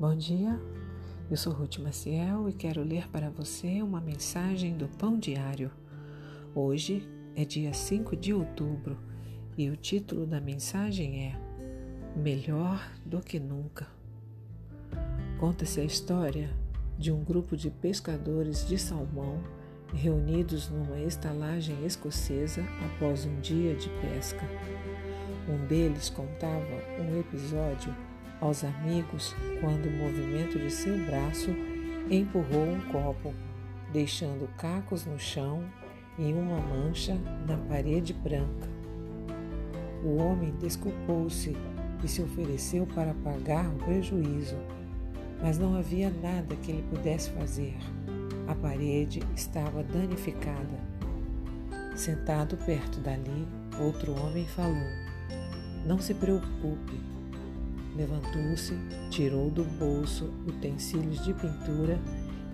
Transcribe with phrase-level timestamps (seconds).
[0.00, 0.56] Bom dia,
[1.28, 5.72] eu sou Ruth Maciel e quero ler para você uma mensagem do Pão Diário.
[6.54, 7.02] Hoje
[7.34, 8.96] é dia 5 de outubro
[9.56, 11.36] e o título da mensagem é
[12.16, 13.88] Melhor do que Nunca.
[15.36, 16.48] Conta-se a história
[16.96, 19.42] de um grupo de pescadores de salmão
[19.92, 24.46] reunidos numa estalagem escocesa após um dia de pesca.
[25.48, 27.92] Um deles contava um episódio
[28.40, 31.50] aos amigos quando o movimento de seu braço
[32.10, 33.34] empurrou um copo,
[33.92, 35.64] deixando cacos no chão
[36.18, 38.68] e uma mancha na parede branca.
[40.04, 41.56] O homem desculpou-se
[42.02, 44.56] e se ofereceu para pagar o prejuízo,
[45.42, 47.76] mas não havia nada que ele pudesse fazer.
[48.46, 50.78] A parede estava danificada.
[51.94, 53.46] Sentado perto dali,
[53.80, 54.88] outro homem falou:
[55.84, 57.00] Não se preocupe,
[57.98, 58.74] Levantou-se,
[59.10, 61.98] tirou do bolso utensílios de pintura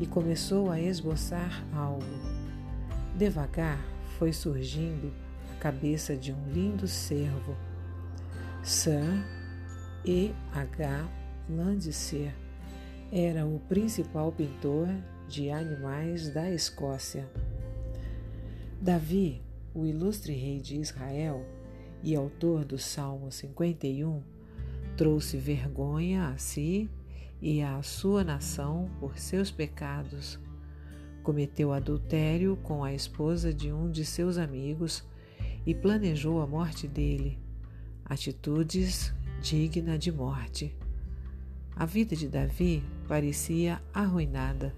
[0.01, 2.03] e começou a esboçar algo.
[3.15, 3.79] Devagar
[4.19, 5.13] foi surgindo
[5.53, 7.55] a cabeça de um lindo cervo.
[8.63, 9.23] Sir
[10.03, 10.33] E.
[10.51, 11.11] H.
[11.51, 12.35] Landseer
[13.13, 14.89] era o principal pintor
[15.29, 17.29] de animais da Escócia.
[18.81, 19.43] Davi,
[19.75, 21.45] o ilustre rei de Israel
[22.03, 24.23] e autor do Salmo 51,
[24.97, 26.89] Trouxe vergonha a si
[27.43, 30.39] e à sua nação por seus pecados.
[31.25, 35.05] Cometeu adultério com a esposa de um de seus amigos
[35.67, 37.39] e planejou a morte dele.
[38.05, 40.73] Atitudes digna de morte.
[41.75, 44.73] A vida de Davi parecia arruinada,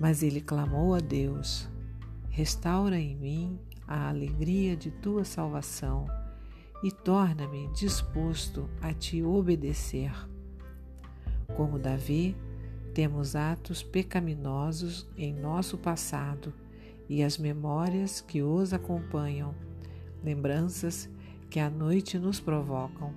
[0.00, 1.68] mas ele clamou a Deus:
[2.28, 6.08] Restaura em mim a alegria de tua salvação
[6.82, 10.12] e torna-me disposto a te obedecer.
[11.56, 12.36] Como Davi,
[12.94, 16.52] temos atos pecaminosos em nosso passado
[17.08, 19.54] e as memórias que os acompanham,
[20.22, 21.08] lembranças
[21.50, 23.12] que à noite nos provocam.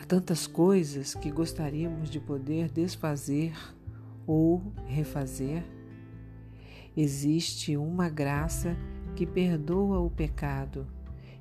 [0.00, 3.52] Há tantas coisas que gostaríamos de poder desfazer
[4.26, 5.62] ou refazer.
[6.96, 8.76] Existe uma graça
[9.14, 10.86] que perdoa o pecado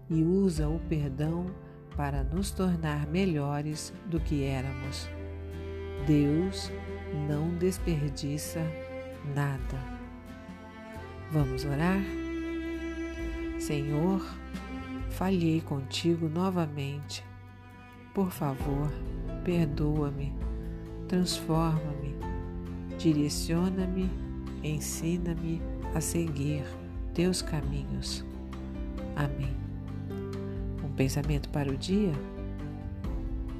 [0.09, 1.45] e usa o perdão
[1.95, 5.09] para nos tornar melhores do que éramos.
[6.07, 6.71] Deus
[7.27, 8.61] não desperdiça
[9.35, 9.77] nada.
[11.31, 12.01] Vamos orar?
[13.59, 14.25] Senhor,
[15.09, 17.23] falhei contigo novamente.
[18.13, 18.89] Por favor,
[19.43, 20.33] perdoa-me,
[21.07, 22.15] transforma-me,
[22.97, 24.09] direciona-me,
[24.63, 25.61] ensina-me
[25.93, 26.63] a seguir
[27.13, 28.25] teus caminhos.
[29.15, 29.68] Amém
[30.99, 32.11] pensamento para o dia?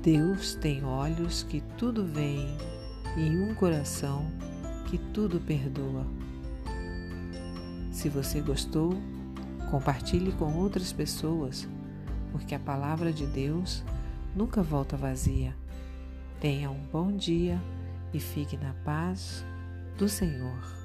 [0.04, 2.58] Deus tem olhos que tudo veem
[3.16, 4.30] e um coração
[4.88, 6.06] que tudo perdoa.
[7.94, 8.94] Se você gostou,
[9.72, 11.66] compartilhe com outras pessoas,
[12.34, 13.86] porque a palavra de Deus
[14.36, 15.56] nunca volta vazia.
[16.42, 17.58] Tenha um bom dia
[18.14, 19.46] e fique na paz
[19.98, 20.79] do Senhor.